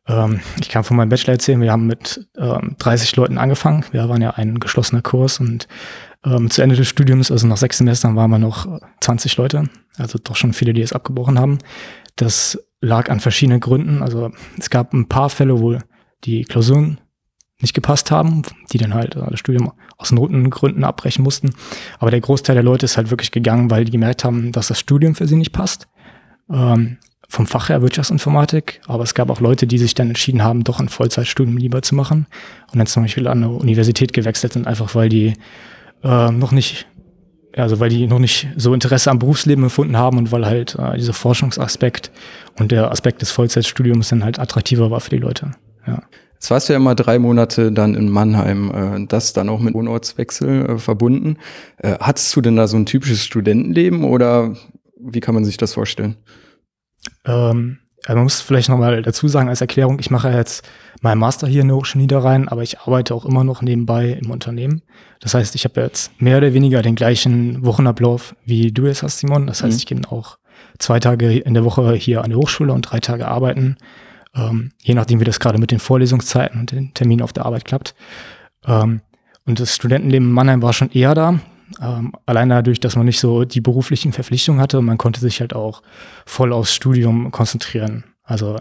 ähm, 0.09 0.41
ich 0.61 0.69
kann 0.69 0.85
von 0.85 0.97
meinem 0.97 1.09
Bachelor 1.09 1.35
erzählen, 1.35 1.61
wir 1.61 1.73
haben 1.73 1.87
mit 1.87 2.27
ähm, 2.37 2.77
30 2.79 3.17
Leuten 3.17 3.39
angefangen. 3.39 3.85
Wir 3.93 4.09
waren 4.09 4.23
ja 4.23 4.31
ein 4.31 4.61
geschlossener 4.61 5.03
Kurs 5.03 5.41
und 5.41 5.69
ähm, 6.27 6.51
zu 6.51 6.61
Ende 6.61 6.77
des 6.77 6.89
Studiums, 6.89 7.31
also 7.31 7.47
nach 7.47 7.57
sechs 7.57 7.79
Semestern, 7.79 8.17
waren 8.17 8.31
wir 8.31 8.39
noch 8.39 8.67
20 9.01 9.37
Leute. 9.37 9.71
Also 9.97 10.19
doch 10.23 10.37
schon 10.37 10.53
viele, 10.53 10.75
die 10.75 10.83
es 10.83 10.93
abgebrochen 10.93 11.39
haben. 11.39 11.59
Das 12.17 12.59
lag 12.81 13.09
an 13.11 13.21
verschiedenen 13.21 13.61
Gründen. 13.61 14.03
Also 14.03 14.33
es 14.59 14.69
gab 14.69 14.93
ein 14.93 15.09
paar 15.09 15.31
Fälle, 15.31 15.61
wo 15.61 15.79
die 16.25 16.45
Klausuren 16.45 16.99
nicht 17.61 17.73
gepasst 17.73 18.11
haben, 18.11 18.43
die 18.73 18.79
dann 18.79 18.93
halt 18.93 19.17
äh, 19.17 19.31
das 19.31 19.41
Studium 19.41 19.73
aus 19.97 20.13
Notengründen 20.13 20.85
abbrechen 20.85 21.23
mussten. 21.23 21.51
Aber 21.99 22.11
der 22.11 22.21
Großteil 22.21 22.55
der 22.55 22.63
Leute 22.63 22.85
ist 22.85 22.97
halt 22.97 23.11
wirklich 23.11 23.31
gegangen, 23.31 23.71
weil 23.71 23.85
die 23.85 23.93
gemerkt 23.93 24.25
haben, 24.25 24.53
dass 24.53 24.69
das 24.69 24.79
Studium 24.79 25.15
für 25.15 25.27
sie 25.27 25.37
nicht 25.37 25.53
passt. 25.53 25.89
Ähm, 26.51 26.99
vom 27.29 27.47
Fach 27.47 27.71
her 27.71 27.83
Wirtschaftsinformatik, 27.83 28.81
aber 28.87 29.03
es 29.03 29.15
gab 29.15 29.31
auch 29.31 29.41
Leute, 29.41 29.67
die 29.67 29.79
sich 29.79 29.95
dann 29.95 30.09
entschieden 30.09 30.45
haben, 30.45 30.63
doch 30.63 30.79
ein 30.79 30.89
Vollzeitstudium 30.89 31.57
lieber 31.57 31.83
zu 31.83 31.97
machen 31.97 32.27
und 32.73 32.79
dann 32.79 32.87
zum 32.87 33.03
Beispiel 33.03 33.27
an 33.27 33.43
eine 33.43 33.51
Universität 33.51 34.13
gewechselt 34.13 34.53
sind, 34.53 34.69
einfach 34.69 34.95
weil 34.95 35.09
die 35.09 35.33
äh, 36.03 36.31
noch 36.31 36.53
nicht 36.53 36.87
also 37.57 37.81
weil 37.81 37.89
die 37.89 38.07
noch 38.07 38.19
nicht 38.19 38.49
so 38.57 38.75
Interesse 38.75 39.11
am 39.11 39.19
Berufsleben 39.19 39.65
empfunden 39.65 39.97
haben 39.97 40.19
und 40.19 40.31
weil 40.31 40.45
halt 40.45 40.77
äh, 40.79 40.97
dieser 40.97 41.15
Forschungsaspekt 41.15 42.11
und 42.59 42.71
der 42.71 42.91
Aspekt 42.91 43.23
des 43.23 43.31
Vollzeitstudiums 43.31 44.11
dann 44.11 44.25
halt 44.25 44.39
attraktiver 44.39 44.91
war 44.91 45.01
für 45.01 45.11
die 45.11 45.19
Leute. 45.19 45.53
Ja. 45.87 46.03
Jetzt 46.35 46.51
warst 46.51 46.69
du 46.69 46.75
ja 46.75 46.77
immer 46.77 46.95
drei 46.95 47.19
Monate 47.19 47.73
dann 47.73 47.95
in 47.95 48.11
Mannheim, 48.11 48.71
äh, 48.71 49.07
das 49.07 49.33
dann 49.33 49.49
auch 49.49 49.61
mit 49.61 49.75
Wohnortswechsel 49.75 50.67
äh, 50.67 50.79
verbunden. 50.79 51.39
Äh, 51.79 51.97
hattest 51.99 52.37
du 52.37 52.43
denn 52.43 52.57
da 52.57 52.69
so 52.69 52.77
ein 52.77 52.85
typisches 52.85 53.25
Studentenleben 53.25 54.05
oder 54.05 54.55
wie 55.01 55.21
kann 55.21 55.35
man 55.35 55.45
sich 55.45 55.57
das 55.57 55.73
vorstellen? 55.73 56.17
Ähm, 57.25 57.79
man 58.15 58.25
muss 58.25 58.41
vielleicht 58.41 58.69
nochmal 58.69 59.03
dazu 59.03 59.29
sagen 59.29 59.49
als 59.49 59.61
Erklärung, 59.61 59.99
ich 59.99 60.11
mache 60.11 60.31
jetzt 60.31 60.69
meinen 61.03 61.19
Master 61.19 61.47
hier 61.47 61.63
in 61.63 61.69
der 61.69 61.77
Hochschule 61.77 62.03
Niederrhein, 62.03 62.49
aber 62.49 62.63
ich 62.63 62.81
arbeite 62.81 63.15
auch 63.15 63.25
immer 63.25 63.45
noch 63.45 63.63
nebenbei 63.63 64.19
im 64.23 64.31
Unternehmen. 64.31 64.83
Das 65.21 65.35
heißt, 65.35 65.55
ich 65.55 65.65
habe 65.65 65.81
jetzt 65.81 66.11
mehr 66.21 66.39
oder 66.39 66.55
weniger 66.55 66.83
den 66.83 66.95
gleichen 66.95 67.65
Wochenablauf, 67.65 68.35
wie 68.45 68.73
du 68.73 68.87
jetzt 68.87 69.03
hast, 69.03 69.19
Simon. 69.19 69.47
Das 69.47 69.63
heißt, 69.63 69.73
mhm. 69.73 69.79
ich 69.79 69.87
gehe 69.87 70.01
auch 70.09 70.39
zwei 70.79 71.01
Tage 71.01 71.39
in 71.39 71.55
der 71.55 71.65
Woche 71.65 71.95
hier 71.95 72.23
an 72.23 72.31
der 72.31 72.39
Hochschule 72.39 72.73
und 72.73 72.83
drei 72.83 73.01
Tage 73.01 73.27
arbeiten, 73.27 73.77
ähm, 74.35 74.73
je 74.83 74.95
nachdem, 74.95 75.21
wie 75.21 75.25
das 75.25 75.41
gerade 75.41 75.59
mit 75.59 75.71
den 75.71 75.79
Vorlesungszeiten 75.79 76.61
und 76.61 76.73
den 76.73 76.95
Terminen 76.95 77.23
auf 77.23 77.33
der 77.33 77.47
Arbeit 77.47 77.65
klappt. 77.65 77.95
Ähm, 78.67 79.01
und 79.47 79.61
das 79.61 79.75
Studentenleben 79.75 80.29
in 80.29 80.35
Mannheim 80.35 80.63
war 80.63 80.73
schon 80.73 80.91
eher 80.91 81.15
da. 81.15 81.41
Ähm, 81.81 82.13
allein 82.27 82.49
dadurch, 82.49 82.81
dass 82.81 82.97
man 82.97 83.07
nicht 83.07 83.21
so 83.21 83.45
die 83.45 83.61
beruflichen 83.61 84.13
Verpflichtungen 84.13 84.61
hatte, 84.61 84.81
man 84.81 84.99
konnte 84.99 85.21
sich 85.21 85.41
halt 85.41 85.55
auch 85.55 85.83
voll 86.25 86.53
aufs 86.53 86.75
Studium 86.75 87.31
konzentrieren. 87.31 88.05
Also 88.23 88.59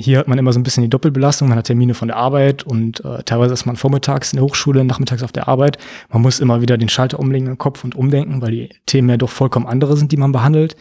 hier 0.00 0.20
hat 0.20 0.28
man 0.28 0.38
immer 0.38 0.52
so 0.52 0.60
ein 0.60 0.62
bisschen 0.62 0.84
die 0.84 0.90
Doppelbelastung, 0.90 1.48
man 1.48 1.58
hat 1.58 1.66
Termine 1.66 1.94
von 1.94 2.08
der 2.08 2.16
Arbeit 2.16 2.62
und 2.62 3.04
äh, 3.04 3.24
teilweise 3.24 3.52
ist 3.52 3.66
man 3.66 3.76
vormittags 3.76 4.32
in 4.32 4.36
der 4.36 4.44
Hochschule, 4.44 4.84
nachmittags 4.84 5.24
auf 5.24 5.32
der 5.32 5.48
Arbeit. 5.48 5.78
Man 6.08 6.22
muss 6.22 6.38
immer 6.38 6.62
wieder 6.62 6.78
den 6.78 6.88
Schalter 6.88 7.18
umlegen 7.18 7.48
im 7.48 7.58
Kopf 7.58 7.82
und 7.82 7.96
umdenken, 7.96 8.40
weil 8.40 8.52
die 8.52 8.68
Themen 8.86 9.08
ja 9.08 9.16
doch 9.16 9.30
vollkommen 9.30 9.66
andere 9.66 9.96
sind, 9.96 10.12
die 10.12 10.16
man 10.16 10.30
behandelt. 10.30 10.76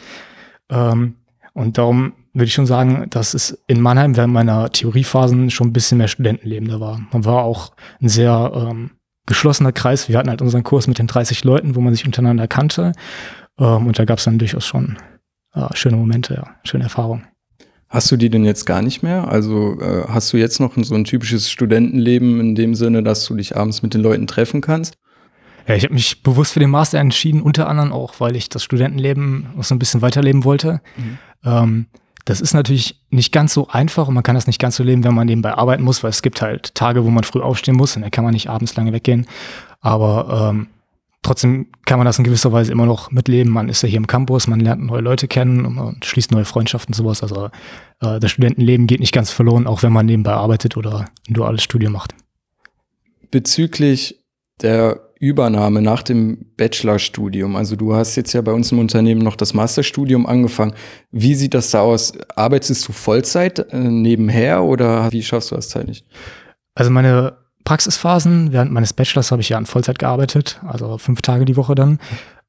Ähm, 0.69 1.15
und 1.53 1.79
darum 1.79 2.13
würde 2.33 2.45
ich 2.45 2.53
schon 2.53 2.67
sagen, 2.67 3.07
dass 3.09 3.33
es 3.33 3.57
in 3.65 3.81
Mannheim 3.81 4.15
während 4.15 4.33
meiner 4.33 4.71
Theoriephasen 4.71 5.49
schon 5.49 5.69
ein 5.69 5.73
bisschen 5.73 5.97
mehr 5.97 6.07
Studentenleben 6.07 6.69
da 6.69 6.79
war. 6.79 7.01
Man 7.11 7.25
war 7.25 7.43
auch 7.43 7.71
ein 7.99 8.09
sehr 8.09 8.51
ähm, 8.53 8.91
geschlossener 9.27 9.71
Kreis. 9.71 10.09
Wir 10.09 10.17
hatten 10.17 10.29
halt 10.29 10.41
unseren 10.41 10.63
Kurs 10.63 10.87
mit 10.87 10.97
den 10.97 11.05
30 11.05 11.43
Leuten, 11.43 11.75
wo 11.75 11.81
man 11.81 11.93
sich 11.93 12.05
untereinander 12.05 12.47
kannte. 12.47 12.93
Ähm, 13.59 13.85
und 13.85 13.99
da 13.99 14.05
gab 14.05 14.17
es 14.17 14.25
dann 14.25 14.39
durchaus 14.39 14.65
schon 14.65 14.97
äh, 15.53 15.67
schöne 15.73 15.97
Momente, 15.97 16.33
ja, 16.33 16.55
schöne 16.63 16.85
Erfahrungen. 16.85 17.27
Hast 17.89 18.11
du 18.11 18.17
die 18.17 18.29
denn 18.29 18.43
jetzt 18.43 18.65
gar 18.65 18.81
nicht 18.81 19.01
mehr? 19.01 19.29
Also 19.29 19.79
äh, 19.79 20.05
hast 20.09 20.33
du 20.33 20.37
jetzt 20.37 20.59
noch 20.59 20.73
so 20.75 20.95
ein 20.95 21.05
typisches 21.05 21.49
Studentenleben 21.49 22.39
in 22.41 22.55
dem 22.55 22.75
Sinne, 22.75 23.01
dass 23.01 23.25
du 23.25 23.35
dich 23.35 23.55
abends 23.55 23.81
mit 23.81 23.93
den 23.93 24.01
Leuten 24.01 24.27
treffen 24.27 24.59
kannst? 24.61 24.95
Ja, 25.67 25.75
ich 25.75 25.83
habe 25.83 25.93
mich 25.93 26.23
bewusst 26.23 26.53
für 26.53 26.59
den 26.59 26.69
Master 26.69 26.99
entschieden, 26.99 27.41
unter 27.41 27.67
anderem 27.67 27.93
auch, 27.93 28.19
weil 28.19 28.35
ich 28.35 28.49
das 28.49 28.63
Studentenleben 28.63 29.49
noch 29.55 29.63
so 29.63 29.75
ein 29.75 29.79
bisschen 29.79 30.01
weiterleben 30.01 30.43
wollte. 30.43 30.81
Mhm. 30.97 31.17
Ähm, 31.45 31.85
das 32.27 32.41
ist 32.41 32.53
natürlich 32.53 33.01
nicht 33.09 33.31
ganz 33.31 33.53
so 33.53 33.69
einfach 33.69 34.09
und 34.09 34.13
man 34.13 34.23
kann 34.23 34.35
das 34.35 34.47
nicht 34.47 34.59
ganz 34.59 34.75
so 34.75 34.83
leben, 34.83 35.05
wenn 35.05 35.13
man 35.13 35.27
nebenbei 35.27 35.53
arbeiten 35.53 35.83
muss, 35.83 36.03
weil 36.03 36.09
es 36.09 36.21
gibt 36.21 36.41
halt 36.41 36.75
Tage, 36.75 37.05
wo 37.05 37.09
man 37.09 37.23
früh 37.23 37.39
aufstehen 37.41 37.77
muss 37.77 37.95
und 37.95 38.01
da 38.01 38.09
kann 38.09 38.25
man 38.25 38.33
nicht 38.33 38.49
abends 38.49 38.75
lange 38.75 38.91
weggehen. 38.91 39.25
Aber 39.79 40.49
ähm, 40.49 40.67
trotzdem 41.21 41.67
kann 41.85 41.99
man 41.99 42.05
das 42.05 42.17
in 42.17 42.25
gewisser 42.25 42.51
Weise 42.51 42.73
immer 42.73 42.85
noch 42.85 43.11
mitleben. 43.11 43.53
Man 43.53 43.69
ist 43.69 43.81
ja 43.81 43.87
hier 43.87 43.97
im 43.97 44.07
Campus, 44.07 44.47
man 44.47 44.59
lernt 44.59 44.83
neue 44.83 44.99
Leute 44.99 45.29
kennen 45.29 45.65
und 45.65 45.75
man 45.75 45.99
schließt 46.03 46.31
neue 46.31 46.43
Freundschaften 46.43 46.93
und 46.93 46.97
sowas. 46.97 47.23
Also 47.23 47.45
äh, 48.01 48.19
das 48.19 48.31
Studentenleben 48.31 48.87
geht 48.87 48.99
nicht 48.99 49.13
ganz 49.13 49.31
verloren, 49.31 49.65
auch 49.65 49.81
wenn 49.81 49.93
man 49.93 50.05
nebenbei 50.05 50.33
arbeitet 50.33 50.75
oder 50.75 51.05
ein 51.29 51.33
duales 51.33 51.63
Studium 51.63 51.93
macht. 51.93 52.13
Bezüglich 53.31 54.21
der 54.61 55.06
Übernahme 55.19 55.81
nach 55.81 56.03
dem 56.03 56.45
Bachelorstudium? 56.57 57.55
Also 57.55 57.75
du 57.75 57.95
hast 57.95 58.15
jetzt 58.15 58.33
ja 58.33 58.41
bei 58.41 58.51
uns 58.51 58.71
im 58.71 58.79
Unternehmen 58.79 59.21
noch 59.21 59.35
das 59.35 59.53
Masterstudium 59.53 60.25
angefangen. 60.25 60.73
Wie 61.11 61.35
sieht 61.35 61.53
das 61.53 61.71
da 61.71 61.81
aus? 61.81 62.13
Arbeitest 62.35 62.87
du 62.87 62.93
Vollzeit 62.93 63.59
äh, 63.71 63.77
nebenher 63.77 64.63
oder 64.63 65.11
wie 65.11 65.23
schaffst 65.23 65.51
du 65.51 65.55
das 65.55 65.69
zeitlich? 65.69 66.05
Also 66.75 66.91
meine 66.91 67.37
Praxisphasen 67.63 68.53
während 68.53 68.71
meines 68.71 68.93
Bachelors 68.93 69.31
habe 69.31 69.41
ich 69.41 69.49
ja 69.49 69.57
in 69.57 69.65
Vollzeit 69.65 69.99
gearbeitet, 69.99 70.61
also 70.65 70.97
fünf 70.97 71.21
Tage 71.21 71.43
die 71.43 71.57
Woche 71.57 71.75
dann. 71.75 71.99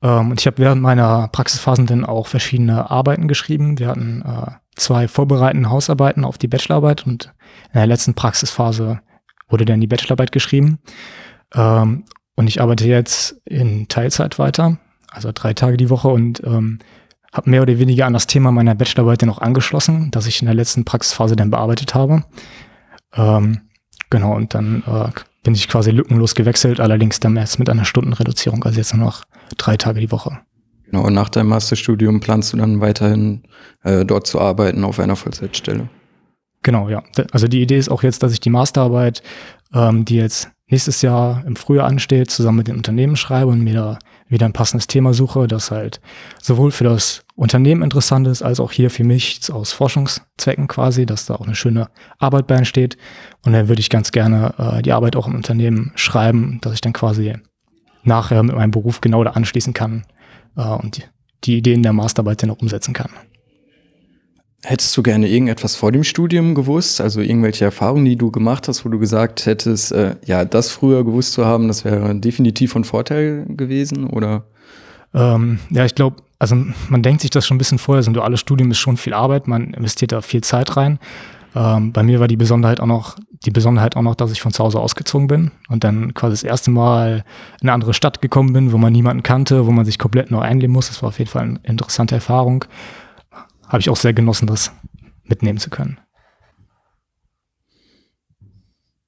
Ähm, 0.02 0.30
und 0.30 0.40
ich 0.40 0.46
habe 0.46 0.58
während 0.58 0.80
meiner 0.80 1.28
Praxisphasen 1.28 1.87
dann 1.87 2.04
auch 2.04 2.26
verschiedene 2.26 2.90
Arbeiten 2.90 3.26
geschrieben. 3.26 3.78
Wir 3.78 3.88
hatten 3.88 4.22
äh, 4.22 4.52
zwei 4.76 5.08
vorbereitende 5.08 5.70
Hausarbeiten 5.70 6.25
auf 6.25 6.38
die 6.38 6.48
Bachelorarbeit 6.48 7.06
und 7.06 7.32
in 7.72 7.80
der 7.80 7.87
letzten 7.87 8.14
Praxisphase 8.14 9.00
wurde 9.48 9.64
dann 9.64 9.80
die 9.80 9.87
Bachelorarbeit 9.87 10.30
geschrieben. 10.30 10.78
Ähm, 11.54 12.04
und 12.38 12.47
ich 12.47 12.61
arbeite 12.61 12.87
jetzt 12.87 13.40
in 13.47 13.88
Teilzeit 13.88 14.38
weiter, 14.38 14.78
also 15.11 15.33
drei 15.35 15.54
Tage 15.54 15.76
die 15.76 15.90
Woche 15.90 16.07
und 16.07 16.40
ähm, 16.45 16.78
habe 17.33 17.50
mehr 17.50 17.62
oder 17.62 17.80
weniger 17.80 18.07
an 18.07 18.12
das 18.12 18.28
Thema 18.28 18.52
meiner 18.52 18.76
Bachelorarbeit 18.76 19.23
noch 19.23 19.40
angeschlossen, 19.40 20.12
das 20.12 20.28
ich 20.28 20.40
in 20.40 20.47
der 20.47 20.54
letzten 20.54 20.85
Praxisphase 20.85 21.35
dann 21.35 21.50
bearbeitet 21.50 21.97
habe. 21.97 22.23
Ähm, 23.12 23.62
genau, 24.09 24.37
und 24.37 24.54
dann 24.54 24.85
äh, 24.87 25.09
bin 25.42 25.57
ich 25.57 25.66
quasi 25.66 25.90
lückenlos 25.90 26.37
gewechselt, 26.37 26.78
allerdings 26.78 27.18
dann 27.18 27.37
erst 27.37 27.59
mit 27.59 27.68
einer 27.68 27.85
Stundenreduzierung, 27.85 28.62
also 28.62 28.78
jetzt 28.78 28.95
nur 28.95 29.07
noch 29.07 29.25
drei 29.57 29.76
Tage 29.76 29.99
die 29.99 30.12
Woche. 30.12 30.38
Genau, 30.85 31.07
und 31.07 31.14
nach 31.14 31.30
deinem 31.30 31.49
Masterstudium 31.49 32.21
planst 32.21 32.52
du 32.52 32.57
dann 32.59 32.80
weiterhin 32.80 33.42
äh, 33.83 34.04
dort 34.04 34.28
zu 34.28 34.40
arbeiten 34.40 34.85
auf 34.85 35.00
einer 35.00 35.16
Vollzeitstelle? 35.16 35.88
Genau, 36.62 36.88
ja. 36.88 37.02
Also 37.33 37.49
die 37.49 37.62
Idee 37.62 37.78
ist 37.78 37.88
auch 37.88 38.04
jetzt, 38.04 38.23
dass 38.23 38.33
ich 38.33 38.38
die 38.38 38.50
Masterarbeit, 38.50 39.25
ähm, 39.75 40.04
die 40.04 40.16
jetzt 40.16 40.52
nächstes 40.68 41.02
Jahr 41.02 41.42
im 41.46 41.56
Frühjahr 41.56 41.87
ansteht, 41.87 42.30
zusammen 42.30 42.58
mit 42.58 42.68
den 42.68 42.76
Unternehmen 42.76 43.16
schreibe 43.16 43.50
und 43.50 43.62
mir 43.62 43.75
da 43.75 43.98
wieder 44.28 44.46
ein 44.46 44.52
passendes 44.52 44.87
Thema 44.87 45.14
suche, 45.14 45.48
das 45.48 45.70
halt 45.70 46.00
sowohl 46.42 46.70
für 46.70 46.84
das 46.84 47.25
Unternehmen 47.34 47.82
interessant 47.82 48.26
ist, 48.26 48.42
als 48.42 48.60
auch 48.60 48.72
hier 48.72 48.90
für 48.90 49.04
mich 49.04 49.40
aus 49.50 49.72
Forschungszwecken 49.72 50.68
quasi, 50.68 51.06
dass 51.06 51.26
da 51.26 51.37
auch 51.37 51.46
eine 51.46 51.54
schöne 51.54 51.88
Arbeit 52.18 52.46
bei 52.46 52.56
entsteht. 52.56 52.98
Und 53.44 53.52
dann 53.52 53.68
würde 53.68 53.80
ich 53.80 53.90
ganz 53.90 54.12
gerne 54.12 54.54
äh, 54.58 54.82
die 54.82 54.92
Arbeit 54.92 55.16
auch 55.16 55.26
im 55.26 55.34
Unternehmen 55.34 55.92
schreiben, 55.94 56.58
dass 56.60 56.75
ich 56.75 56.80
dann 56.80 56.92
quasi 56.92 57.34
nachher 58.02 58.42
mit 58.42 58.54
meinem 58.54 58.70
Beruf 58.70 59.00
genau 59.00 59.25
da 59.25 59.30
anschließen 59.30 59.72
kann 59.72 60.04
äh, 60.56 60.62
und 60.62 60.98
die, 60.98 61.04
die 61.44 61.58
Ideen 61.58 61.82
der 61.82 61.92
Masterarbeit 61.92 62.42
dann 62.42 62.50
auch 62.50 62.60
umsetzen 62.60 62.92
kann. 62.92 63.10
Hättest 64.68 64.94
du 64.98 65.02
gerne 65.02 65.26
irgendetwas 65.26 65.76
vor 65.76 65.92
dem 65.92 66.04
Studium 66.04 66.54
gewusst? 66.54 67.00
Also 67.00 67.22
irgendwelche 67.22 67.64
Erfahrungen, 67.64 68.04
die 68.04 68.16
du 68.16 68.30
gemacht 68.30 68.68
hast, 68.68 68.84
wo 68.84 68.90
du 68.90 68.98
gesagt 68.98 69.46
hättest, 69.46 69.92
äh, 69.92 70.16
ja, 70.26 70.44
das 70.44 70.70
früher 70.70 71.06
gewusst 71.06 71.32
zu 71.32 71.46
haben, 71.46 71.68
das 71.68 71.87
wäre 71.87 72.14
definitiv 72.14 72.72
von 72.72 72.84
Vorteil 72.84 73.46
gewesen, 73.48 74.06
oder? 74.08 74.44
Ähm, 75.14 75.58
ja, 75.70 75.87
ich 75.87 75.94
glaube, 75.94 76.16
also 76.38 76.54
man 76.90 77.02
denkt 77.02 77.22
sich 77.22 77.30
das 77.30 77.46
schon 77.46 77.54
ein 77.54 77.58
bisschen 77.58 77.78
vorher, 77.78 78.02
so 78.02 78.10
ein 78.10 78.14
duales 78.14 78.40
Studium 78.40 78.70
ist 78.70 78.76
schon 78.76 78.98
viel 78.98 79.14
Arbeit, 79.14 79.48
man 79.48 79.72
investiert 79.72 80.12
da 80.12 80.20
viel 80.20 80.42
Zeit 80.42 80.76
rein. 80.76 80.98
Ähm, 81.56 81.94
bei 81.94 82.02
mir 82.02 82.20
war 82.20 82.28
die 82.28 82.37
Besonderheit 82.37 82.80
auch 82.80 82.87
noch, 82.87 83.16
die 83.46 83.50
Besonderheit 83.50 83.96
auch 83.96 84.02
noch, 84.02 84.16
dass 84.16 84.32
ich 84.32 84.42
von 84.42 84.52
zu 84.52 84.62
Hause 84.62 84.80
ausgezogen 84.80 85.28
bin 85.28 85.50
und 85.70 85.82
dann 85.82 86.12
quasi 86.12 86.34
das 86.34 86.42
erste 86.42 86.70
Mal 86.70 87.25
in 87.62 87.70
eine 87.70 87.72
andere 87.72 87.94
Stadt 87.94 88.20
gekommen 88.20 88.52
bin, 88.52 88.70
wo 88.70 88.76
man 88.76 88.92
niemanden 88.92 89.22
kannte, 89.22 89.66
wo 89.66 89.70
man 89.70 89.87
sich 89.87 89.98
komplett 89.98 90.30
neu 90.30 90.40
einleben 90.40 90.75
muss. 90.75 90.88
Das 90.88 91.02
war 91.02 91.08
auf 91.08 91.18
jeden 91.18 91.30
Fall 91.30 91.42
eine 91.44 91.60
interessante 91.62 92.16
Erfahrung 92.16 92.66
habe 93.68 93.80
ich 93.80 93.90
auch 93.90 93.96
sehr 93.96 94.12
genossen, 94.12 94.46
das 94.46 94.72
mitnehmen 95.25 95.58
zu 95.58 95.70
können. 95.70 95.98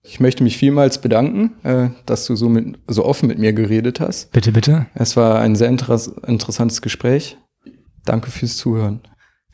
Ich 0.03 0.19
möchte 0.19 0.43
mich 0.43 0.57
vielmals 0.57 1.01
bedanken, 1.01 1.53
äh, 1.63 1.91
dass 2.07 2.25
du 2.27 2.35
so, 2.35 2.49
mit, 2.49 2.79
so 2.87 3.05
offen 3.05 3.29
mit 3.29 3.39
mir 3.39 3.53
geredet 3.53 4.01
hast. 4.01 4.33
Bitte, 4.33 4.53
bitte. 4.53 4.87
Es 4.95 5.17
war 5.17 5.41
ein 5.41 5.55
sehr 5.55 5.69
interess 5.69 6.09
interessantes 6.27 6.83
Gespräch. 6.83 7.37
Danke 8.05 8.31
fürs 8.31 8.57
Zuhören. 8.57 9.03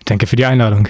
Danke 0.04 0.26
für 0.26 0.36
die 0.36 0.46
Einladung. 0.46 0.88